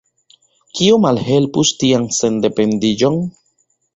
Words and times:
Kio 0.79 0.95
malhelpus 1.03 1.73
tian 1.83 2.09
sendependiĝon? 2.21 3.23